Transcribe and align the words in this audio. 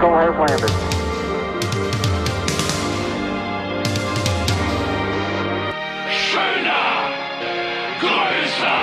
Eagle 0.00 0.14
has 0.14 0.34
landed. 0.50 0.70
Schöner, 6.10 7.10
größer. 8.00 8.78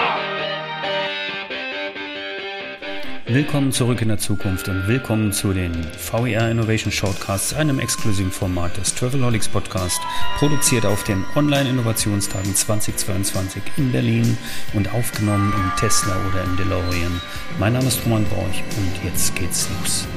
Willkommen 3.25 3.71
zurück 3.71 4.03
in 4.03 4.09
der 4.09 4.19
Zukunft 4.19 4.69
und 4.69 4.87
willkommen 4.87 5.31
zu 5.31 5.53
den 5.53 5.87
VER 6.11 6.51
Innovation 6.51 6.91
Shortcasts, 6.91 7.55
einem 7.55 7.79
exklusiven 7.79 8.31
Format 8.31 8.77
des 8.77 8.93
Travelholics 8.93 9.47
Podcast, 9.47 9.99
produziert 10.37 10.85
auf 10.85 11.03
den 11.03 11.25
Online-Innovationstagen 11.35 12.53
2022 12.53 13.63
in 13.77 13.91
Berlin 13.91 14.37
und 14.73 14.93
aufgenommen 14.93 15.51
im 15.51 15.71
Tesla 15.79 16.15
oder 16.29 16.43
im 16.43 16.55
DeLorean. 16.57 17.21
Mein 17.57 17.73
Name 17.73 17.87
ist 17.87 18.05
Roman 18.05 18.25
Borch 18.25 18.63
und 18.77 19.03
jetzt 19.03 19.35
geht's 19.35 19.67
los. 19.81 20.07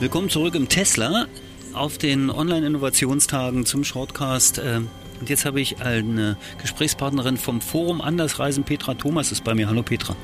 Willkommen 0.00 0.30
zurück 0.30 0.54
im 0.54 0.66
Tesla 0.66 1.26
auf 1.74 1.98
den 1.98 2.30
Online-Innovationstagen 2.30 3.66
zum 3.66 3.84
Shortcast. 3.84 4.56
äh, 4.56 4.80
Und 5.20 5.28
jetzt 5.28 5.44
habe 5.44 5.60
ich 5.60 5.82
eine 5.82 6.38
Gesprächspartnerin 6.62 7.36
vom 7.36 7.60
Forum 7.60 8.00
Andersreisen, 8.00 8.64
Petra 8.64 8.94
Thomas, 8.94 9.30
ist 9.30 9.44
bei 9.44 9.54
mir. 9.54 9.68
Hallo 9.68 9.82
Petra. 9.82 10.16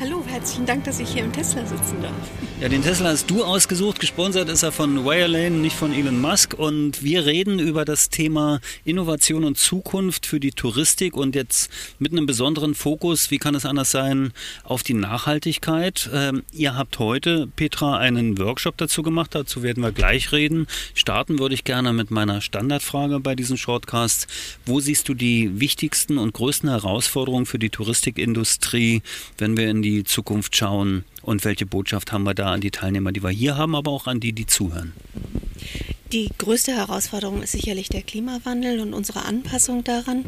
Hallo, 0.00 0.19
herzlichen 0.30 0.64
Dank, 0.64 0.84
dass 0.84 1.00
ich 1.00 1.08
hier 1.10 1.24
im 1.24 1.32
Tesla 1.32 1.66
sitzen 1.66 2.00
darf. 2.00 2.12
Ja, 2.60 2.68
den 2.68 2.82
Tesla 2.82 3.08
hast 3.08 3.28
du 3.30 3.42
ausgesucht. 3.42 4.00
Gesponsert 4.00 4.48
ist 4.48 4.62
er 4.62 4.70
von 4.70 5.04
Wirelane, 5.04 5.50
nicht 5.50 5.74
von 5.74 5.92
Elon 5.92 6.20
Musk. 6.20 6.54
Und 6.54 7.02
wir 7.02 7.26
reden 7.26 7.58
über 7.58 7.84
das 7.84 8.10
Thema 8.10 8.60
Innovation 8.84 9.44
und 9.44 9.58
Zukunft 9.58 10.26
für 10.26 10.38
die 10.38 10.52
Touristik 10.52 11.16
und 11.16 11.34
jetzt 11.34 11.70
mit 11.98 12.12
einem 12.12 12.26
besonderen 12.26 12.74
Fokus, 12.74 13.30
wie 13.30 13.38
kann 13.38 13.54
es 13.54 13.66
anders 13.66 13.90
sein, 13.90 14.32
auf 14.62 14.82
die 14.82 14.94
Nachhaltigkeit. 14.94 16.08
Ähm, 16.12 16.44
ihr 16.52 16.76
habt 16.76 16.98
heute, 16.98 17.48
Petra, 17.56 17.98
einen 17.98 18.38
Workshop 18.38 18.76
dazu 18.76 19.02
gemacht. 19.02 19.34
Dazu 19.34 19.62
werden 19.62 19.82
wir 19.82 19.92
gleich 19.92 20.30
reden. 20.30 20.66
Starten 20.94 21.38
würde 21.38 21.54
ich 21.54 21.64
gerne 21.64 21.92
mit 21.92 22.10
meiner 22.10 22.40
Standardfrage 22.40 23.20
bei 23.20 23.34
diesen 23.34 23.56
Shortcasts. 23.56 24.26
Wo 24.64 24.80
siehst 24.80 25.08
du 25.08 25.14
die 25.14 25.58
wichtigsten 25.58 26.18
und 26.18 26.34
größten 26.34 26.68
Herausforderungen 26.68 27.46
für 27.46 27.58
die 27.58 27.70
Touristikindustrie, 27.70 29.02
wenn 29.38 29.56
wir 29.56 29.68
in 29.68 29.82
die 29.82 30.04
Zukunft 30.04 30.20
schauen? 30.52 31.04
Und 31.22 31.44
welche 31.44 31.66
Botschaft 31.66 32.12
haben 32.12 32.24
wir 32.24 32.34
da 32.34 32.52
an 32.52 32.60
die 32.60 32.70
Teilnehmer, 32.70 33.12
die 33.12 33.22
wir 33.22 33.30
hier 33.30 33.56
haben, 33.56 33.74
aber 33.74 33.90
auch 33.90 34.06
an 34.06 34.20
die, 34.20 34.32
die 34.32 34.46
zuhören? 34.46 34.92
Die 36.12 36.28
größte 36.38 36.72
Herausforderung 36.74 37.40
ist 37.40 37.52
sicherlich 37.52 37.88
der 37.88 38.02
Klimawandel 38.02 38.80
und 38.80 38.94
unsere 38.94 39.24
Anpassung 39.26 39.84
daran. 39.84 40.24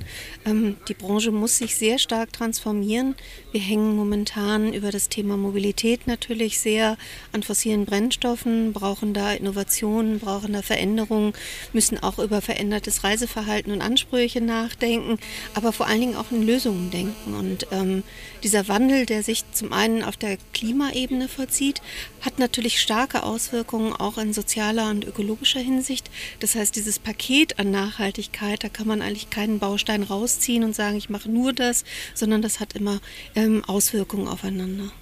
Ähm, 0.46 0.76
die 0.86 0.94
Branche 0.94 1.32
muss 1.32 1.58
sich 1.58 1.74
sehr 1.74 1.98
stark 1.98 2.32
transformieren. 2.32 3.16
Wir 3.50 3.60
hängen 3.60 3.96
momentan 3.96 4.72
über 4.72 4.92
das 4.92 5.08
Thema 5.08 5.36
Mobilität 5.36 6.06
natürlich 6.06 6.60
sehr 6.60 6.96
an 7.32 7.42
fossilen 7.42 7.84
Brennstoffen, 7.84 8.72
brauchen 8.72 9.12
da 9.12 9.32
Innovationen, 9.32 10.20
brauchen 10.20 10.52
da 10.52 10.62
Veränderungen, 10.62 11.32
müssen 11.72 12.00
auch 12.00 12.20
über 12.20 12.40
verändertes 12.42 13.02
Reiseverhalten 13.02 13.72
und 13.72 13.82
Ansprüche 13.82 14.40
nachdenken, 14.40 15.18
aber 15.54 15.72
vor 15.72 15.88
allen 15.88 16.00
Dingen 16.00 16.16
auch 16.16 16.30
in 16.30 16.46
Lösungen 16.46 16.92
denken. 16.92 17.34
Und 17.34 17.66
ähm, 17.72 18.04
dieser 18.44 18.68
Wandel, 18.68 19.04
der 19.04 19.24
sich 19.24 19.42
zum 19.50 19.72
einen 19.72 20.04
auf 20.04 20.16
der 20.16 20.38
Klimaebene 20.54 21.26
vollzieht, 21.26 21.82
hat 22.20 22.38
natürlich 22.38 22.80
starke 22.80 23.24
Auswirkungen 23.24 23.92
auch 23.92 24.16
in 24.16 24.32
sozialer 24.32 24.88
und 24.88 25.04
ökologischer 25.04 25.58
Hinsicht. 25.58 25.71
Das 26.40 26.54
heißt, 26.54 26.76
dieses 26.76 26.98
Paket 26.98 27.58
an 27.58 27.70
Nachhaltigkeit, 27.70 28.62
da 28.62 28.68
kann 28.68 28.86
man 28.86 29.02
eigentlich 29.02 29.30
keinen 29.30 29.58
Baustein 29.58 30.02
rausziehen 30.02 30.64
und 30.64 30.74
sagen, 30.74 30.96
ich 30.96 31.08
mache 31.10 31.30
nur 31.30 31.52
das, 31.52 31.84
sondern 32.14 32.42
das 32.42 32.60
hat 32.60 32.74
immer 32.74 33.00
ähm, 33.34 33.64
Auswirkungen 33.64 34.28
aufeinander. 34.28 34.92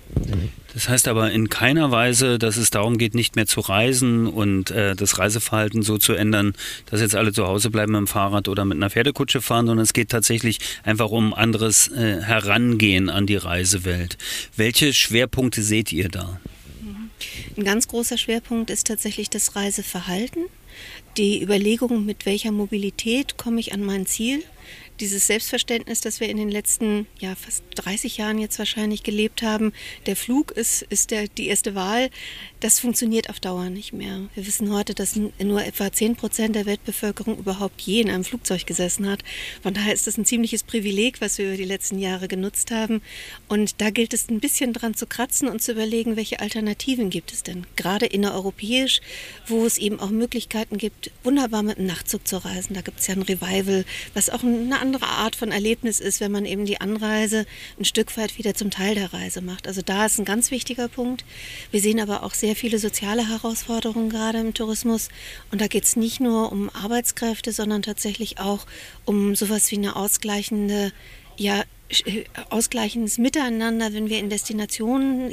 Das 0.72 0.88
heißt 0.88 1.08
aber 1.08 1.30
in 1.32 1.48
keiner 1.48 1.90
Weise, 1.90 2.38
dass 2.38 2.56
es 2.56 2.70
darum 2.70 2.98
geht, 2.98 3.14
nicht 3.14 3.36
mehr 3.36 3.46
zu 3.46 3.60
reisen 3.60 4.26
und 4.26 4.70
äh, 4.70 4.94
das 4.94 5.18
Reiseverhalten 5.18 5.82
so 5.82 5.98
zu 5.98 6.12
ändern, 6.12 6.52
dass 6.86 7.00
jetzt 7.00 7.16
alle 7.16 7.32
zu 7.32 7.46
Hause 7.46 7.70
bleiben 7.70 7.92
mit 7.92 8.00
dem 8.00 8.06
Fahrrad 8.06 8.48
oder 8.48 8.64
mit 8.64 8.76
einer 8.76 8.90
Pferdekutsche 8.90 9.40
fahren, 9.40 9.66
sondern 9.66 9.82
es 9.82 9.92
geht 9.92 10.10
tatsächlich 10.10 10.58
einfach 10.84 11.10
um 11.10 11.34
anderes 11.34 11.88
äh, 11.88 12.20
Herangehen 12.22 13.08
an 13.08 13.26
die 13.26 13.36
Reisewelt. 13.36 14.16
Welche 14.56 14.92
Schwerpunkte 14.92 15.62
seht 15.62 15.92
ihr 15.92 16.08
da? 16.08 16.40
Ein 17.56 17.64
ganz 17.64 17.88
großer 17.88 18.16
Schwerpunkt 18.16 18.70
ist 18.70 18.86
tatsächlich 18.86 19.28
das 19.28 19.56
Reiseverhalten, 19.56 20.44
die 21.16 21.42
Überlegung, 21.42 22.04
mit 22.04 22.26
welcher 22.26 22.52
Mobilität 22.52 23.36
komme 23.36 23.60
ich 23.60 23.72
an 23.72 23.82
mein 23.82 24.06
Ziel. 24.06 24.42
Dieses 25.00 25.26
Selbstverständnis, 25.26 26.02
das 26.02 26.20
wir 26.20 26.28
in 26.28 26.36
den 26.36 26.50
letzten 26.50 27.06
ja, 27.18 27.34
fast 27.34 27.64
30 27.76 28.18
Jahren 28.18 28.38
jetzt 28.38 28.58
wahrscheinlich 28.58 29.02
gelebt 29.02 29.42
haben, 29.42 29.72
der 30.04 30.14
Flug 30.14 30.50
ist, 30.50 30.82
ist 30.82 31.10
der, 31.10 31.26
die 31.26 31.48
erste 31.48 31.74
Wahl, 31.74 32.10
das 32.60 32.78
funktioniert 32.78 33.30
auf 33.30 33.40
Dauer 33.40 33.70
nicht 33.70 33.94
mehr. 33.94 34.28
Wir 34.34 34.46
wissen 34.46 34.70
heute, 34.70 34.94
dass 34.94 35.16
nur 35.16 35.64
etwa 35.64 35.90
10 35.90 36.16
Prozent 36.16 36.54
der 36.54 36.66
Weltbevölkerung 36.66 37.38
überhaupt 37.38 37.80
je 37.80 38.02
in 38.02 38.10
einem 38.10 38.24
Flugzeug 38.24 38.66
gesessen 38.66 39.08
hat. 39.08 39.20
Von 39.62 39.72
daher 39.72 39.94
ist 39.94 40.06
das 40.06 40.18
ein 40.18 40.26
ziemliches 40.26 40.62
Privileg, 40.62 41.22
was 41.22 41.38
wir 41.38 41.46
über 41.46 41.56
die 41.56 41.64
letzten 41.64 41.98
Jahre 41.98 42.28
genutzt 42.28 42.70
haben. 42.70 43.00
Und 43.48 43.80
da 43.80 43.88
gilt 43.88 44.12
es 44.12 44.28
ein 44.28 44.40
bisschen 44.40 44.74
dran 44.74 44.94
zu 44.94 45.06
kratzen 45.06 45.48
und 45.48 45.62
zu 45.62 45.72
überlegen, 45.72 46.16
welche 46.16 46.40
Alternativen 46.40 47.08
gibt 47.08 47.32
es 47.32 47.42
denn? 47.42 47.66
Gerade 47.76 48.04
innereuropäisch, 48.04 49.00
wo 49.46 49.64
es 49.64 49.78
eben 49.78 49.98
auch 49.98 50.10
Möglichkeiten 50.10 50.76
gibt, 50.76 51.10
wunderbar 51.24 51.62
mit 51.62 51.78
dem 51.78 51.86
Nachtzug 51.86 52.28
zu 52.28 52.44
reisen. 52.44 52.74
Da 52.74 52.82
gibt 52.82 53.00
es 53.00 53.06
ja 53.06 53.14
ein 53.14 53.22
Revival, 53.22 53.86
was 54.12 54.28
auch 54.28 54.42
eine 54.42 54.78
andere 54.78 54.89
Art 54.98 55.36
von 55.36 55.52
Erlebnis 55.52 56.00
ist, 56.00 56.20
wenn 56.20 56.32
man 56.32 56.44
eben 56.44 56.64
die 56.64 56.80
Anreise 56.80 57.46
ein 57.78 57.84
Stück 57.84 58.16
weit 58.16 58.38
wieder 58.38 58.54
zum 58.54 58.70
Teil 58.70 58.94
der 58.94 59.12
Reise 59.12 59.40
macht. 59.40 59.66
Also 59.66 59.82
da 59.82 60.06
ist 60.06 60.18
ein 60.18 60.24
ganz 60.24 60.50
wichtiger 60.50 60.88
Punkt. 60.88 61.24
Wir 61.70 61.80
sehen 61.80 62.00
aber 62.00 62.22
auch 62.22 62.34
sehr 62.34 62.56
viele 62.56 62.78
soziale 62.78 63.28
Herausforderungen 63.28 64.10
gerade 64.10 64.38
im 64.38 64.54
Tourismus. 64.54 65.08
Und 65.50 65.60
da 65.60 65.66
geht 65.66 65.84
es 65.84 65.96
nicht 65.96 66.20
nur 66.20 66.52
um 66.52 66.70
Arbeitskräfte, 66.70 67.52
sondern 67.52 67.82
tatsächlich 67.82 68.38
auch 68.38 68.66
um 69.04 69.34
sowas 69.34 69.70
wie 69.70 69.76
eine 69.76 69.96
ausgleichende 69.96 70.92
ja, 71.36 71.64
ausgleichendes 72.50 73.18
Miteinander, 73.18 73.92
wenn 73.92 74.08
wir 74.08 74.18
in 74.18 74.30
Destinationen 74.30 75.30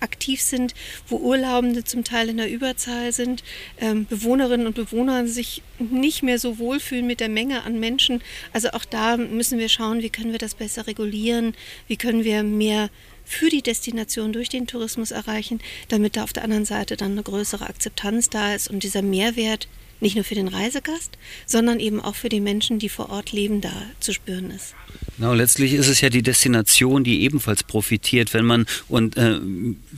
aktiv 0.00 0.40
sind, 0.42 0.74
wo 1.08 1.16
Urlaubende 1.16 1.84
zum 1.84 2.04
Teil 2.04 2.28
in 2.28 2.36
der 2.36 2.50
Überzahl 2.50 3.12
sind, 3.12 3.42
ähm, 3.80 4.06
Bewohnerinnen 4.06 4.66
und 4.66 4.74
Bewohner 4.74 5.26
sich 5.26 5.62
nicht 5.78 6.22
mehr 6.22 6.38
so 6.38 6.58
wohlfühlen 6.58 7.06
mit 7.06 7.20
der 7.20 7.28
Menge 7.28 7.62
an 7.62 7.80
Menschen. 7.80 8.22
Also 8.52 8.70
auch 8.70 8.84
da 8.84 9.16
müssen 9.16 9.58
wir 9.58 9.68
schauen, 9.68 10.02
wie 10.02 10.10
können 10.10 10.32
wir 10.32 10.38
das 10.38 10.54
besser 10.54 10.86
regulieren, 10.86 11.54
wie 11.88 11.96
können 11.96 12.24
wir 12.24 12.42
mehr 12.42 12.90
für 13.24 13.48
die 13.48 13.62
Destination 13.62 14.32
durch 14.32 14.48
den 14.48 14.66
Tourismus 14.66 15.12
erreichen, 15.12 15.60
damit 15.88 16.16
da 16.16 16.24
auf 16.24 16.32
der 16.32 16.44
anderen 16.44 16.64
Seite 16.64 16.96
dann 16.96 17.12
eine 17.12 17.22
größere 17.22 17.68
Akzeptanz 17.68 18.28
da 18.28 18.54
ist 18.54 18.68
und 18.68 18.82
dieser 18.82 19.02
Mehrwert 19.02 19.68
nicht 20.00 20.14
nur 20.14 20.24
für 20.24 20.34
den 20.34 20.48
Reisegast, 20.48 21.18
sondern 21.46 21.80
eben 21.80 22.00
auch 22.00 22.14
für 22.14 22.28
die 22.28 22.40
Menschen, 22.40 22.78
die 22.78 22.88
vor 22.88 23.10
Ort 23.10 23.32
leben, 23.32 23.60
da 23.60 23.72
zu 24.00 24.12
spüren 24.12 24.50
ist. 24.50 24.74
Genau, 25.20 25.34
letztlich 25.34 25.74
ist 25.74 25.88
es 25.88 26.00
ja 26.00 26.08
die 26.08 26.22
Destination, 26.22 27.04
die 27.04 27.22
ebenfalls 27.22 27.62
profitiert, 27.62 28.32
wenn 28.32 28.46
man, 28.46 28.64
und 28.88 29.18
äh, 29.18 29.38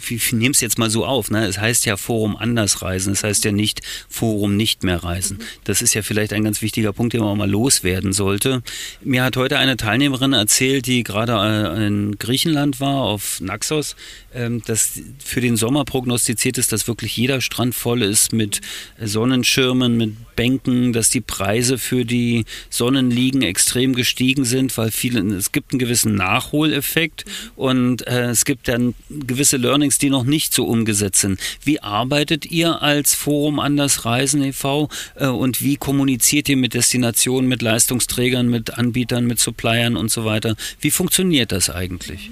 ich 0.09 0.33
nehme 0.33 0.51
es 0.51 0.61
jetzt 0.61 0.79
mal 0.79 0.91
so 0.91 1.07
auf, 1.07 1.31
ne? 1.31 1.47
es 1.47 1.59
heißt 1.59 1.87
ja 1.87 1.97
Forum 1.97 2.37
anders 2.37 2.83
reisen, 2.83 3.13
es 3.13 3.23
heißt 3.23 3.45
ja 3.45 3.53
nicht 3.53 3.83
Forum 4.09 4.57
nicht 4.57 4.83
mehr 4.83 5.05
reisen. 5.05 5.39
Das 5.63 5.81
ist 5.81 5.95
ja 5.95 6.03
vielleicht 6.03 6.33
ein 6.33 6.43
ganz 6.43 6.61
wichtiger 6.61 6.93
Punkt, 6.93 7.13
den 7.13 7.21
man 7.21 7.29
auch 7.29 7.37
mal 7.37 7.49
loswerden 7.49 8.13
sollte. 8.13 8.63
Mir 9.05 9.23
hat 9.23 9.37
heute 9.37 9.59
eine 9.59 9.77
Teilnehmerin 9.77 10.33
erzählt, 10.33 10.87
die 10.87 11.05
gerade 11.05 11.35
äh, 11.35 11.87
in 11.87 12.19
Griechenland 12.19 12.81
war, 12.81 13.03
auf 13.03 13.41
Naxos, 13.41 13.95
ähm, 14.35 14.61
dass 14.67 15.01
für 15.25 15.41
den 15.41 15.57
Sommer 15.57 15.85
prognostiziert 15.85 16.59
ist, 16.59 16.73
dass 16.73 16.89
wirklich 16.89 17.17
jeder 17.17 17.41
Strand 17.41 17.77
voll 17.77 18.03
ist 18.03 18.33
mit 18.33 18.61
Sonnenschirmen, 19.01 19.92
mit 19.97 20.37
Bänken, 20.37 20.93
dass 20.93 21.09
die 21.09 21.21
Preise 21.21 21.79
für 21.79 22.05
die 22.05 22.45
Sonnenliegen 22.71 23.43
extrem 23.43 23.95
gestiegen 23.95 24.45
sind, 24.45 24.77
weil 24.77 24.91
viele, 24.91 25.21
es 25.35 25.53
gibt 25.53 25.73
einen 25.73 25.79
gewissen 25.79 26.15
Nachholeffekt 26.15 27.25
und 27.57 28.07
äh, 28.07 28.31
es 28.31 28.45
gibt 28.45 28.69
dann 28.69 28.95
gewisse 29.11 29.57
Learnings, 29.57 29.99
die 29.99 30.11
noch 30.11 30.25
nicht 30.25 30.55
so 30.55 30.65
umgesetzt 30.65 31.21
sind. 31.21 31.39
Wie 31.65 31.81
arbeitet 31.81 32.51
ihr 32.51 32.83
als 32.83 33.15
Forum 33.15 33.59
Anders 33.59 34.05
Reisen 34.05 34.43
e.V. 34.43 34.89
Äh, 35.17 35.27
und 35.27 35.63
wie 35.63 35.77
kommuniziert 35.77 36.49
ihr 36.49 36.57
mit 36.57 36.75
Destinationen, 36.75 37.49
mit 37.49 37.63
Leistungsträgern, 37.63 38.49
mit 38.49 38.79
Anbietern, 38.79 39.27
mit 39.27 39.39
Suppliern 39.39 39.97
und 39.97 40.11
so 40.11 40.25
weiter? 40.25 40.57
Wie 40.81 40.91
funktioniert 40.91 41.53
das 41.53 41.71
eigentlich? 41.71 42.31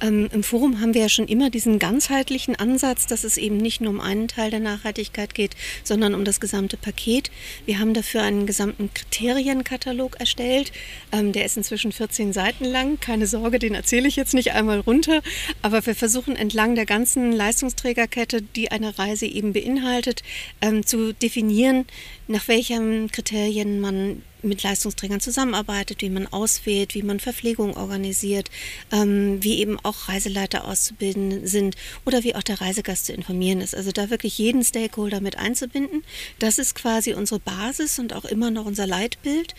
Ähm, 0.00 0.28
Im 0.32 0.42
Forum 0.42 0.80
haben 0.80 0.94
wir 0.94 1.02
ja 1.02 1.08
schon 1.08 1.28
immer 1.28 1.50
diesen 1.50 1.78
ganzheitlichen 1.78 2.56
Ansatz, 2.56 3.06
dass 3.06 3.24
es 3.24 3.36
eben 3.36 3.56
nicht 3.56 3.80
nur 3.80 3.90
um 3.90 4.00
einen 4.00 4.28
Teil 4.28 4.50
der 4.50 4.60
Nachhaltigkeit 4.60 5.34
geht, 5.34 5.56
sondern 5.84 6.14
um 6.14 6.24
das 6.24 6.40
gesamte 6.40 6.76
Paket. 6.76 7.30
Wir 7.66 7.78
haben 7.78 7.94
dafür 7.94 8.22
einen 8.22 8.46
gesamten 8.46 8.92
Kriterienkatalog 8.94 10.18
erstellt. 10.18 10.72
Ähm, 11.12 11.32
der 11.32 11.44
ist 11.44 11.56
inzwischen 11.56 11.92
14 11.92 12.32
Seiten 12.32 12.64
lang. 12.64 12.98
Keine 13.00 13.26
Sorge, 13.26 13.58
den 13.58 13.74
erzähle 13.74 14.08
ich 14.08 14.16
jetzt 14.16 14.34
nicht 14.34 14.52
einmal 14.52 14.80
runter. 14.80 15.22
Aber 15.62 15.84
wir 15.84 15.94
versuchen 15.94 16.36
entlang 16.36 16.74
der 16.74 16.86
ganzen 16.86 17.32
Leistungsträgerkette, 17.32 18.42
die 18.42 18.70
eine 18.70 18.98
Reise 18.98 19.26
eben 19.26 19.52
beinhaltet, 19.52 20.22
ähm, 20.60 20.86
zu 20.86 21.12
definieren, 21.12 21.86
nach 22.28 22.48
welchen 22.48 23.10
Kriterien 23.10 23.80
man 23.80 24.22
mit 24.42 24.62
Leistungsträgern 24.62 25.20
zusammenarbeitet, 25.20 26.02
wie 26.02 26.10
man 26.10 26.26
auswählt, 26.26 26.94
wie 26.94 27.02
man 27.02 27.20
Verpflegung 27.20 27.76
organisiert, 27.76 28.50
ähm, 28.92 29.42
wie 29.42 29.58
eben 29.58 29.78
auch 29.82 30.08
Reiseleiter 30.08 30.66
auszubilden 30.66 31.46
sind 31.46 31.76
oder 32.04 32.24
wie 32.24 32.34
auch 32.34 32.42
der 32.42 32.60
Reisegast 32.60 33.06
zu 33.06 33.12
informieren 33.12 33.60
ist. 33.60 33.74
Also 33.74 33.92
da 33.92 34.10
wirklich 34.10 34.38
jeden 34.38 34.64
Stakeholder 34.64 35.20
mit 35.20 35.36
einzubinden. 35.38 36.04
Das 36.38 36.58
ist 36.58 36.74
quasi 36.74 37.14
unsere 37.14 37.40
Basis 37.40 37.98
und 37.98 38.14
auch 38.14 38.24
immer 38.24 38.50
noch 38.50 38.66
unser 38.66 38.86
Leitbild. 38.86 39.54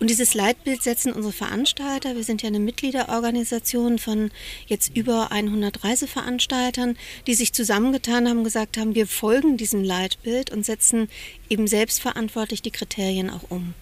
Und 0.00 0.10
dieses 0.10 0.34
Leitbild 0.34 0.82
setzen 0.82 1.12
unsere 1.12 1.32
Veranstalter. 1.32 2.16
Wir 2.16 2.24
sind 2.24 2.42
ja 2.42 2.48
eine 2.48 2.60
Mitgliederorganisation 2.60 3.98
von 3.98 4.30
jetzt 4.66 4.96
über 4.96 5.32
100 5.32 5.84
Reiseveranstaltern, 5.84 6.96
die 7.26 7.34
sich 7.34 7.52
zusammengetan 7.52 8.28
haben, 8.28 8.44
gesagt 8.44 8.76
haben, 8.78 8.94
wir 8.94 9.06
folgen 9.06 9.56
diesem 9.56 9.82
Leitbild 9.82 10.50
und 10.50 10.64
setzen 10.64 11.08
eben 11.48 11.66
selbstverantwortlich 11.66 12.62
die 12.62 12.70
Kriterien 12.70 13.30
auch 13.30 13.50
um. 13.50 13.74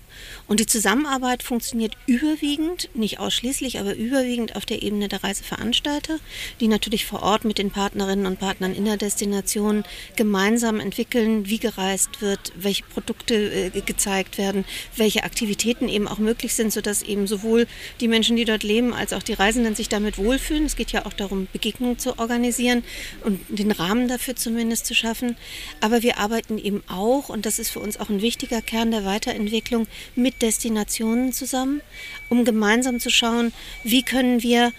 Und 0.46 0.60
die 0.60 0.66
Zusammenarbeit 0.66 1.42
funktioniert 1.42 1.96
überwiegend, 2.06 2.90
nicht 2.94 3.18
ausschließlich, 3.18 3.80
aber 3.80 3.94
überwiegend 3.94 4.56
auf 4.56 4.66
der 4.66 4.82
Ebene 4.82 5.08
der 5.08 5.24
Reiseveranstalter, 5.24 6.18
die 6.60 6.68
natürlich 6.68 7.04
vor 7.06 7.22
Ort 7.22 7.44
mit 7.44 7.58
den 7.58 7.70
Partnerinnen 7.70 8.26
und 8.26 8.38
Partnern 8.38 8.74
in 8.74 8.84
der 8.84 8.96
Destination 8.96 9.84
gemeinsam 10.16 10.80
entwickeln, 10.80 11.48
wie 11.48 11.58
gereist 11.58 12.20
wird, 12.20 12.52
welche 12.56 12.84
Produkte 12.84 13.34
äh, 13.34 13.80
gezeigt 13.80 14.38
werden, 14.38 14.64
welche 14.96 15.24
Aktivitäten 15.24 15.88
eben 15.88 16.08
auch 16.08 16.18
möglich 16.18 16.54
sind, 16.54 16.72
sodass 16.72 17.02
eben 17.02 17.26
sowohl 17.26 17.66
die 18.00 18.08
Menschen, 18.08 18.36
die 18.36 18.44
dort 18.44 18.62
leben, 18.62 18.92
als 18.92 19.12
auch 19.12 19.22
die 19.22 19.32
Reisenden 19.32 19.74
sich 19.74 19.88
damit 19.88 20.18
wohlfühlen. 20.18 20.64
Es 20.64 20.76
geht 20.76 20.92
ja 20.92 21.06
auch 21.06 21.12
darum, 21.12 21.48
Begegnungen 21.52 21.98
zu 21.98 22.18
organisieren 22.18 22.84
und 23.22 23.40
den 23.48 23.70
Rahmen 23.70 24.08
dafür 24.08 24.36
zumindest 24.36 24.86
zu 24.86 24.94
schaffen. 24.94 25.36
Aber 25.80 26.02
wir 26.02 26.18
arbeiten 26.18 26.58
eben 26.58 26.82
auch, 26.88 27.28
und 27.28 27.46
das 27.46 27.58
ist 27.58 27.70
für 27.70 27.80
uns 27.80 27.98
auch 27.98 28.08
ein 28.08 28.22
wichtiger 28.22 28.62
Kern 28.62 28.90
der 28.90 29.04
Weiterentwicklung, 29.04 29.86
mit 30.14 30.42
Destinationen 30.42 31.32
zusammen, 31.32 31.80
um 32.28 32.44
gemeinsam 32.44 33.00
zu 33.00 33.10
schauen, 33.10 33.52
wie 33.82 34.02
können 34.02 34.42
wir 34.42 34.72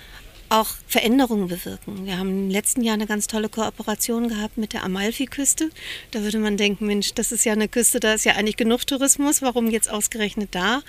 auch 0.49 0.69
Veränderungen 0.87 1.47
bewirken. 1.47 2.05
Wir 2.05 2.17
haben 2.17 2.29
im 2.29 2.49
letzten 2.49 2.81
Jahr 2.81 2.93
eine 2.93 3.07
ganz 3.07 3.27
tolle 3.27 3.49
Kooperation 3.49 4.29
gehabt 4.29 4.57
mit 4.57 4.73
der 4.73 4.83
Amalfi-Küste. 4.83 5.69
Da 6.11 6.21
würde 6.21 6.39
man 6.39 6.55
denken, 6.55 6.85
Mensch, 6.85 7.13
das 7.13 7.31
ist 7.31 7.45
ja 7.45 7.53
eine 7.53 7.67
Küste, 7.67 7.99
da 7.99 8.13
ist 8.13 8.25
ja 8.25 8.33
eigentlich 8.33 8.57
genug 8.57 8.85
Tourismus, 8.85 9.41
warum 9.41 9.69
jetzt 9.69 9.89
ausgerechnet 9.89 10.49
da? 10.51 10.81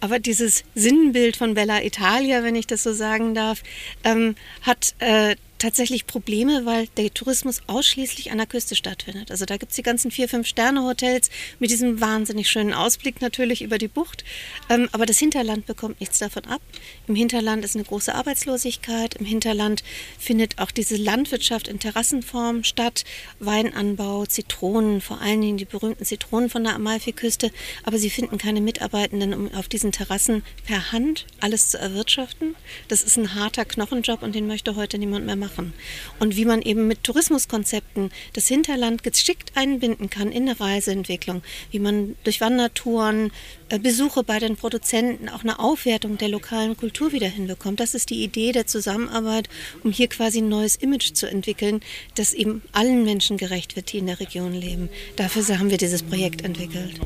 Aber 0.00 0.18
dieses 0.18 0.64
Sinnbild 0.74 1.36
von 1.36 1.54
Bella 1.54 1.82
Italia, 1.82 2.44
wenn 2.44 2.54
ich 2.54 2.66
das 2.66 2.82
so 2.82 2.92
sagen 2.92 3.34
darf, 3.34 3.62
ähm, 4.04 4.36
hat 4.62 4.94
äh, 5.00 5.34
tatsächlich 5.60 6.06
Probleme, 6.06 6.64
weil 6.64 6.88
der 6.96 7.12
Tourismus 7.14 7.60
ausschließlich 7.66 8.32
an 8.32 8.38
der 8.38 8.46
Küste 8.46 8.74
stattfindet. 8.74 9.30
Also 9.30 9.44
da 9.44 9.58
gibt 9.58 9.70
es 9.70 9.76
die 9.76 9.82
ganzen 9.82 10.10
vier, 10.10 10.28
fünf 10.28 10.46
Sterne-Hotels 10.48 11.30
mit 11.58 11.70
diesem 11.70 12.00
wahnsinnig 12.00 12.50
schönen 12.50 12.72
Ausblick 12.72 13.20
natürlich 13.20 13.62
über 13.62 13.78
die 13.78 13.86
Bucht. 13.86 14.24
Ähm, 14.68 14.88
aber 14.92 15.06
das 15.06 15.18
Hinterland 15.18 15.66
bekommt 15.66 16.00
nichts 16.00 16.18
davon 16.18 16.46
ab. 16.46 16.62
Im 17.06 17.14
Hinterland 17.14 17.64
ist 17.64 17.76
eine 17.76 17.84
große 17.84 18.14
Arbeitslosigkeit. 18.14 19.14
Im 19.16 19.26
Hinterland 19.26 19.84
findet 20.18 20.58
auch 20.58 20.70
diese 20.70 20.96
Landwirtschaft 20.96 21.68
in 21.68 21.78
Terrassenform 21.78 22.64
statt. 22.64 23.04
Weinanbau, 23.38 24.26
Zitronen, 24.26 25.00
vor 25.00 25.20
allen 25.20 25.42
Dingen 25.42 25.58
die 25.58 25.66
berühmten 25.66 26.04
Zitronen 26.04 26.48
von 26.48 26.64
der 26.64 26.74
Amalfiküste. 26.74 27.52
Aber 27.84 27.98
sie 27.98 28.10
finden 28.10 28.38
keine 28.38 28.62
Mitarbeitenden, 28.62 29.34
um 29.34 29.54
auf 29.54 29.68
diesen 29.68 29.92
Terrassen 29.92 30.42
per 30.66 30.92
Hand 30.92 31.26
alles 31.38 31.68
zu 31.68 31.78
erwirtschaften. 31.78 32.56
Das 32.88 33.02
ist 33.02 33.18
ein 33.18 33.34
harter 33.34 33.66
Knochenjob 33.66 34.22
und 34.22 34.34
den 34.34 34.46
möchte 34.46 34.74
heute 34.74 34.98
niemand 34.98 35.26
mehr 35.26 35.36
machen 35.36 35.49
machen. 35.50 35.72
Und 36.18 36.36
wie 36.36 36.44
man 36.44 36.62
eben 36.62 36.86
mit 36.86 37.04
Tourismuskonzepten 37.04 38.10
das 38.32 38.46
Hinterland 38.46 39.02
geschickt 39.02 39.52
einbinden 39.54 40.10
kann 40.10 40.32
in 40.32 40.48
eine 40.48 40.60
Reiseentwicklung, 40.60 41.42
wie 41.70 41.78
man 41.78 42.16
durch 42.24 42.40
Wandertouren, 42.40 43.32
äh, 43.68 43.78
Besuche 43.78 44.22
bei 44.22 44.38
den 44.38 44.56
Produzenten, 44.56 45.28
auch 45.28 45.42
eine 45.42 45.58
Aufwertung 45.58 46.18
der 46.18 46.28
lokalen 46.28 46.76
Kultur 46.76 47.12
wieder 47.12 47.28
hinbekommt. 47.28 47.80
Das 47.80 47.94
ist 47.94 48.10
die 48.10 48.22
Idee 48.22 48.52
der 48.52 48.66
Zusammenarbeit, 48.66 49.48
um 49.84 49.92
hier 49.92 50.08
quasi 50.08 50.38
ein 50.40 50.48
neues 50.48 50.76
Image 50.76 51.12
zu 51.14 51.28
entwickeln, 51.28 51.80
das 52.14 52.32
eben 52.32 52.62
allen 52.72 53.04
Menschen 53.04 53.36
gerecht 53.36 53.76
wird, 53.76 53.92
die 53.92 53.98
in 53.98 54.06
der 54.06 54.20
Region 54.20 54.52
leben. 54.52 54.88
Dafür 55.16 55.58
haben 55.58 55.70
wir 55.70 55.78
dieses 55.78 56.02
Projekt 56.02 56.42
entwickelt. 56.42 57.00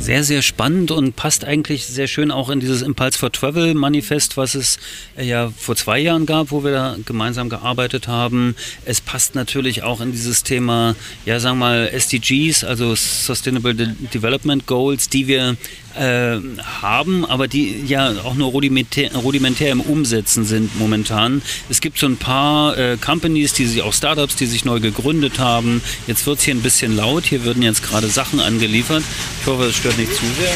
Sehr, 0.00 0.24
sehr 0.24 0.40
spannend 0.40 0.90
und 0.92 1.14
passt 1.14 1.44
eigentlich 1.44 1.84
sehr 1.84 2.06
schön 2.06 2.30
auch 2.30 2.48
in 2.48 2.58
dieses 2.58 2.80
Impulse 2.80 3.18
for 3.18 3.30
Travel 3.30 3.74
Manifest, 3.74 4.38
was 4.38 4.54
es 4.54 4.78
äh, 5.18 5.26
ja 5.26 5.52
vor 5.54 5.76
zwei 5.76 5.98
Jahren 5.98 6.24
gab, 6.24 6.50
wo 6.50 6.64
wir 6.64 6.72
da 6.72 6.96
gemeinsam 7.04 7.50
gearbeitet 7.50 8.08
haben. 8.08 8.56
Es 8.86 9.02
passt 9.02 9.34
natürlich 9.34 9.82
auch 9.82 10.00
in 10.00 10.12
dieses 10.12 10.42
Thema, 10.42 10.96
ja, 11.26 11.38
sagen 11.38 11.58
wir 11.58 11.66
mal, 11.66 11.88
SDGs, 11.88 12.64
also 12.64 12.94
Sustainable 12.94 13.74
Development 13.74 14.66
Goals, 14.66 15.10
die 15.10 15.26
wir 15.26 15.58
äh, 15.94 16.38
haben, 16.80 17.24
aber 17.24 17.48
die 17.48 17.84
ja 17.86 18.12
auch 18.24 18.34
nur 18.34 18.50
rudimentär, 18.50 19.14
rudimentär, 19.14 19.72
im 19.72 19.80
Umsetzen 19.80 20.44
sind 20.44 20.78
momentan. 20.78 21.42
Es 21.68 21.80
gibt 21.80 21.98
so 21.98 22.06
ein 22.06 22.16
paar 22.16 22.78
äh, 22.78 22.96
Companies, 22.96 23.52
die 23.52 23.66
sich 23.66 23.82
auch 23.82 23.92
Startups, 23.92 24.36
die 24.36 24.46
sich 24.46 24.64
neu 24.64 24.80
gegründet 24.80 25.38
haben. 25.38 25.82
Jetzt 26.06 26.26
wird 26.26 26.38
es 26.38 26.44
hier 26.44 26.54
ein 26.54 26.62
bisschen 26.62 26.96
laut. 26.96 27.24
Hier 27.24 27.44
würden 27.44 27.62
jetzt 27.62 27.82
gerade 27.82 28.08
Sachen 28.08 28.40
angeliefert. 28.40 29.02
Ich 29.40 29.46
hoffe, 29.46 29.64
es 29.64 29.76
stört 29.76 29.89
nicht 29.96 30.14
zu 30.14 30.24
sehr. 30.38 30.54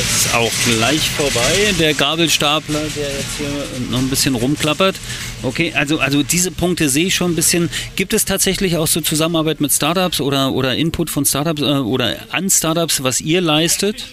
Es 0.00 0.26
ist 0.26 0.34
auch 0.34 0.52
gleich 0.64 1.10
vorbei, 1.10 1.74
der 1.78 1.94
Gabelstapler, 1.94 2.80
der 2.94 3.08
jetzt 3.08 3.36
hier 3.36 3.48
noch 3.90 3.98
ein 3.98 4.08
bisschen 4.08 4.34
rumklappert. 4.34 4.94
Okay, 5.42 5.72
also, 5.74 5.98
also 5.98 6.22
diese 6.22 6.50
Punkte 6.50 6.88
sehe 6.88 7.06
ich 7.06 7.14
schon 7.14 7.32
ein 7.32 7.34
bisschen. 7.34 7.68
Gibt 7.96 8.12
es 8.12 8.24
tatsächlich 8.24 8.76
auch 8.76 8.86
so 8.86 9.00
Zusammenarbeit 9.00 9.60
mit 9.60 9.72
Startups 9.72 10.20
oder, 10.20 10.52
oder 10.52 10.76
Input 10.76 11.10
von 11.10 11.24
Startups 11.24 11.62
äh, 11.62 11.64
oder 11.64 12.16
an 12.30 12.48
Startups, 12.48 13.02
was 13.02 13.20
ihr 13.20 13.40
leistet? 13.40 14.06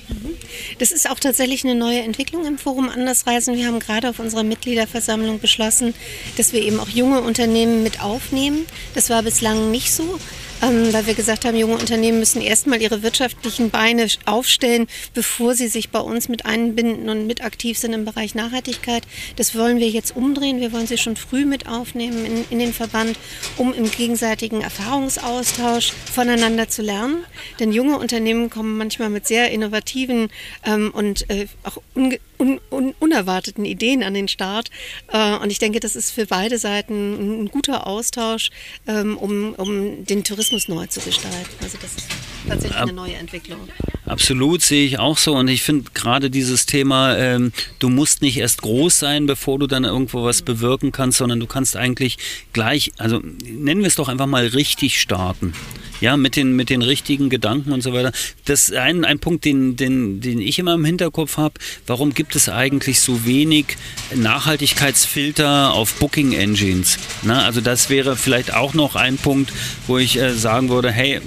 Das 0.79 0.91
ist 0.91 1.09
auch 1.09 1.19
tatsächlich 1.19 1.63
eine 1.63 1.75
neue 1.75 2.01
Entwicklung 2.01 2.45
im 2.45 2.57
Forum 2.57 2.89
Andersreisen. 2.89 3.55
Wir 3.55 3.67
haben 3.67 3.79
gerade 3.79 4.09
auf 4.09 4.19
unserer 4.19 4.43
Mitgliederversammlung 4.43 5.39
beschlossen, 5.39 5.93
dass 6.37 6.53
wir 6.53 6.61
eben 6.61 6.79
auch 6.79 6.89
junge 6.89 7.21
Unternehmen 7.21 7.83
mit 7.83 8.01
aufnehmen. 8.01 8.65
Das 8.95 9.09
war 9.09 9.21
bislang 9.21 9.69
nicht 9.71 9.93
so 9.93 10.19
ähm, 10.65 10.93
weil 10.93 11.05
wir 11.05 11.13
gesagt 11.13 11.45
haben, 11.45 11.55
junge 11.55 11.75
Unternehmen 11.75 12.19
müssen 12.19 12.41
erstmal 12.41 12.81
ihre 12.81 13.03
wirtschaftlichen 13.03 13.69
Beine 13.69 14.07
aufstellen, 14.25 14.87
bevor 15.13 15.53
sie 15.53 15.67
sich 15.67 15.89
bei 15.89 15.99
uns 15.99 16.29
mit 16.29 16.45
einbinden 16.45 17.09
und 17.09 17.27
mit 17.27 17.43
aktiv 17.43 17.77
sind 17.77 17.93
im 17.93 18.05
Bereich 18.05 18.35
Nachhaltigkeit. 18.35 19.03
Das 19.35 19.55
wollen 19.55 19.79
wir 19.79 19.89
jetzt 19.89 20.15
umdrehen. 20.15 20.59
Wir 20.59 20.71
wollen 20.71 20.87
sie 20.87 20.97
schon 20.97 21.15
früh 21.15 21.45
mit 21.45 21.67
aufnehmen 21.67 22.25
in, 22.25 22.45
in 22.49 22.59
den 22.59 22.73
Verband, 22.73 23.17
um 23.57 23.73
im 23.73 23.89
gegenseitigen 23.89 24.61
Erfahrungsaustausch 24.61 25.93
voneinander 26.13 26.67
zu 26.67 26.81
lernen. 26.81 27.23
Denn 27.59 27.71
junge 27.71 27.99
Unternehmen 27.99 28.49
kommen 28.49 28.77
manchmal 28.77 29.09
mit 29.09 29.27
sehr 29.27 29.51
innovativen 29.51 30.29
ähm, 30.65 30.91
und 30.93 31.29
äh, 31.29 31.47
auch 31.63 31.77
unge 31.93 32.19
un, 32.37 32.59
un, 32.69 32.93
unerwarteten 32.99 33.65
Ideen 33.65 34.03
an 34.03 34.13
den 34.13 34.27
Start. 34.27 34.69
Äh, 35.11 35.35
und 35.37 35.51
ich 35.51 35.59
denke, 35.59 35.79
das 35.79 35.95
ist 35.95 36.11
für 36.11 36.25
beide 36.25 36.57
Seiten 36.57 37.43
ein 37.43 37.47
guter 37.49 37.87
Austausch, 37.87 38.49
ähm, 38.87 39.17
um, 39.17 39.53
um 39.53 40.05
den 40.05 40.23
Tourismus 40.23 40.54
neu 40.67 40.87
zu 40.87 40.99
gestalten. 41.01 41.55
Also 41.61 41.77
das 41.81 41.95
ist 41.95 42.07
tatsächlich 42.47 42.79
eine 42.79 42.93
neue 42.93 43.15
Entwicklung. 43.15 43.67
Absolut, 44.05 44.61
sehe 44.61 44.85
ich 44.85 44.99
auch 44.99 45.17
so. 45.17 45.35
Und 45.35 45.47
ich 45.47 45.63
finde 45.63 45.91
gerade 45.93 46.29
dieses 46.29 46.65
Thema, 46.65 47.17
ähm, 47.17 47.51
du 47.79 47.89
musst 47.89 48.21
nicht 48.21 48.37
erst 48.37 48.61
groß 48.61 48.99
sein, 48.99 49.25
bevor 49.25 49.57
du 49.59 49.67
dann 49.67 49.83
irgendwo 49.83 50.23
was 50.23 50.41
bewirken 50.41 50.91
kannst, 50.91 51.17
sondern 51.17 51.39
du 51.39 51.47
kannst 51.47 51.75
eigentlich 51.75 52.17
gleich, 52.53 52.91
also 52.97 53.19
nennen 53.43 53.81
wir 53.81 53.87
es 53.87 53.95
doch 53.95 54.07
einfach 54.07 54.27
mal 54.27 54.45
richtig 54.45 55.01
starten 55.01 55.53
ja, 56.01 56.17
mit 56.17 56.35
den, 56.35 56.55
mit 56.55 56.69
den 56.69 56.81
richtigen 56.81 57.29
Gedanken 57.29 57.71
und 57.71 57.81
so 57.81 57.93
weiter. 57.93 58.11
Das 58.45 58.69
ist 58.69 58.75
ein, 58.75 59.05
ein 59.05 59.19
Punkt, 59.19 59.45
den, 59.45 59.75
den, 59.75 60.21
den 60.21 60.39
ich 60.39 60.59
immer 60.59 60.73
im 60.73 60.85
Hinterkopf 60.85 61.37
habe. 61.37 61.55
Warum 61.87 62.13
gibt 62.13 62.35
es 62.35 62.49
eigentlich 62.49 62.99
so 62.99 63.25
wenig 63.25 63.77
Nachhaltigkeitsfilter 64.13 65.73
auf 65.73 65.93
Booking 65.95 66.33
Engines? 66.33 66.97
Na, 67.23 67.45
also 67.45 67.61
das 67.61 67.89
wäre 67.89 68.15
vielleicht 68.15 68.53
auch 68.53 68.73
noch 68.73 68.95
ein 68.95 69.17
Punkt, 69.17 69.51
wo 69.87 69.97
ich 69.97 70.17
äh, 70.17 70.33
sagen 70.33 70.69
würde, 70.69 70.91
hey, 70.91 71.21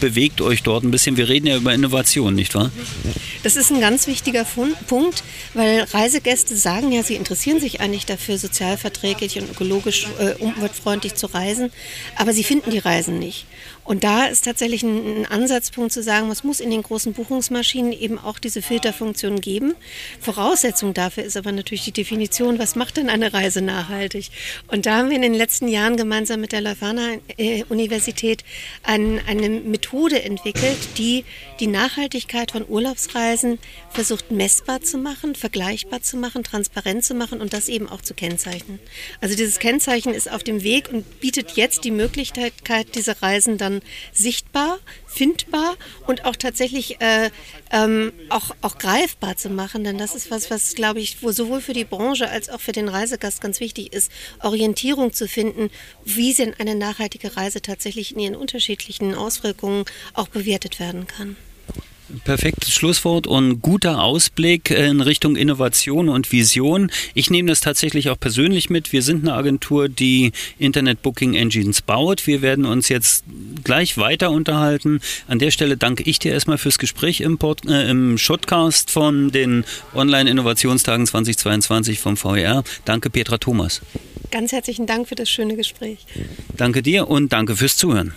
bewegt 0.00 0.40
euch 0.40 0.62
dort 0.62 0.84
ein 0.84 0.90
bisschen. 0.90 1.16
Wir 1.16 1.28
reden 1.28 1.46
ja 1.46 1.56
über 1.56 1.72
Innovation, 1.72 2.34
nicht 2.34 2.54
wahr? 2.54 2.70
Das 3.42 3.56
ist 3.56 3.70
ein 3.70 3.80
ganz 3.80 4.06
wichtiger 4.06 4.44
Punkt, 4.44 5.24
weil 5.54 5.80
Reisegäste 5.92 6.56
sagen 6.56 6.92
ja, 6.92 7.02
sie 7.02 7.16
interessieren 7.16 7.60
sich 7.60 7.80
eigentlich 7.80 8.06
dafür, 8.06 8.38
sozialverträglich 8.38 9.38
und 9.38 9.50
ökologisch 9.50 10.06
äh, 10.18 10.34
umweltfreundlich 10.42 11.14
zu 11.14 11.26
reisen, 11.26 11.72
aber 12.16 12.32
sie 12.32 12.44
finden 12.44 12.70
die 12.70 12.78
Reisen 12.78 13.18
nicht. 13.18 13.46
Und 13.84 14.04
da 14.04 14.26
ist 14.26 14.44
tatsächlich 14.44 14.84
ein, 14.84 15.22
ein, 15.22 15.26
Ansatzpunkt 15.26 15.92
zu 15.92 16.02
sagen, 16.02 16.30
es 16.30 16.44
muss 16.44 16.60
in 16.60 16.70
den 16.70 16.82
großen 16.82 17.14
Buchungsmaschinen 17.14 17.92
eben 17.92 18.18
auch 18.18 18.38
diese 18.38 18.62
Filterfunktion 18.62 19.40
geben. 19.40 19.74
Voraussetzung 20.20 20.94
dafür 20.94 21.24
ist 21.24 21.36
aber 21.36 21.50
natürlich 21.50 21.84
die 21.84 21.92
Definition, 21.92 22.60
was 22.60 22.76
macht 22.76 22.96
denn 22.96 23.08
eine 23.08 23.32
Reise 23.32 23.60
nachhaltig? 23.60 24.30
Und 24.68 24.86
da 24.86 24.98
haben 24.98 25.08
wir 25.08 25.16
in 25.16 25.22
den 25.22 25.34
letzten 25.34 25.66
Jahren 25.66 25.96
gemeinsam 25.96 26.40
mit 26.40 26.52
der 26.52 26.60
Leuphana 26.60 27.08
äh, 27.36 27.64
Universität 27.68 28.44
ein, 28.84 29.20
eine 29.26 29.48
Methode 29.82 30.22
entwickelt, 30.22 30.78
die 30.96 31.24
die 31.58 31.66
Nachhaltigkeit 31.66 32.52
von 32.52 32.64
Urlaubsreisen 32.68 33.58
versucht 33.90 34.30
messbar 34.30 34.80
zu 34.80 34.96
machen, 34.96 35.34
vergleichbar 35.34 36.02
zu 36.02 36.16
machen, 36.16 36.44
transparent 36.44 37.04
zu 37.04 37.14
machen 37.14 37.40
und 37.40 37.52
das 37.52 37.68
eben 37.68 37.88
auch 37.88 38.00
zu 38.00 38.14
kennzeichnen. 38.14 38.78
Also 39.20 39.34
dieses 39.34 39.58
Kennzeichen 39.58 40.14
ist 40.14 40.30
auf 40.30 40.44
dem 40.44 40.62
Weg 40.62 40.88
und 40.92 41.20
bietet 41.20 41.52
jetzt 41.56 41.82
die 41.82 41.90
Möglichkeit, 41.90 42.52
diese 42.94 43.22
Reisen 43.22 43.58
dann 43.58 43.80
sichtbar, 44.12 44.78
findbar 45.12 45.76
und 46.06 46.24
auch 46.24 46.36
tatsächlich 46.36 47.00
äh, 47.00 47.30
ähm, 47.70 48.12
auch, 48.28 48.54
auch 48.60 48.78
greifbar 48.78 49.36
zu 49.36 49.50
machen. 49.50 49.84
Denn 49.84 49.98
das 49.98 50.14
ist 50.14 50.30
was, 50.30 50.50
was, 50.50 50.74
glaube 50.74 51.00
ich, 51.00 51.22
wo 51.22 51.32
sowohl 51.32 51.60
für 51.60 51.74
die 51.74 51.84
Branche 51.84 52.28
als 52.28 52.48
auch 52.48 52.60
für 52.60 52.72
den 52.72 52.88
Reisegast 52.88 53.40
ganz 53.40 53.60
wichtig 53.60 53.92
ist, 53.92 54.10
Orientierung 54.40 55.12
zu 55.12 55.28
finden, 55.28 55.70
wie 56.04 56.34
denn 56.34 56.54
eine 56.58 56.74
nachhaltige 56.74 57.36
Reise 57.36 57.62
tatsächlich 57.62 58.12
in 58.12 58.20
ihren 58.20 58.36
unterschiedlichen 58.36 59.14
Auswirkungen 59.14 59.84
auch 60.14 60.28
bewertet 60.28 60.80
werden 60.80 61.06
kann. 61.06 61.36
Perfektes 62.24 62.72
Schlusswort 62.72 63.26
und 63.26 63.62
guter 63.62 64.02
Ausblick 64.02 64.70
in 64.70 65.00
Richtung 65.00 65.36
Innovation 65.36 66.08
und 66.08 66.30
Vision. 66.30 66.90
Ich 67.14 67.30
nehme 67.30 67.48
das 67.48 67.60
tatsächlich 67.60 68.10
auch 68.10 68.18
persönlich 68.18 68.70
mit. 68.70 68.92
Wir 68.92 69.02
sind 69.02 69.22
eine 69.22 69.34
Agentur, 69.34 69.88
die 69.88 70.32
Internet 70.58 71.02
Booking 71.02 71.34
Engines 71.34 71.82
baut. 71.82 72.26
Wir 72.26 72.42
werden 72.42 72.64
uns 72.64 72.88
jetzt 72.88 73.24
gleich 73.64 73.96
weiter 73.98 74.30
unterhalten. 74.30 75.00
An 75.28 75.38
der 75.38 75.50
Stelle 75.50 75.76
danke 75.76 76.02
ich 76.02 76.18
dir 76.18 76.32
erstmal 76.32 76.58
fürs 76.58 76.78
Gespräch 76.78 77.20
im, 77.20 77.38
Pod, 77.38 77.66
äh, 77.66 77.90
im 77.90 78.18
Shotcast 78.18 78.90
von 78.90 79.30
den 79.30 79.64
Online-Innovationstagen 79.94 81.06
2022 81.06 81.98
vom 81.98 82.16
VR. 82.16 82.64
Danke, 82.84 83.10
Petra 83.10 83.38
Thomas. 83.38 83.80
Ganz 84.30 84.52
herzlichen 84.52 84.86
Dank 84.86 85.08
für 85.08 85.14
das 85.14 85.28
schöne 85.28 85.56
Gespräch. 85.56 86.06
Danke 86.56 86.82
dir 86.82 87.08
und 87.08 87.32
danke 87.32 87.56
fürs 87.56 87.76
Zuhören. 87.76 88.14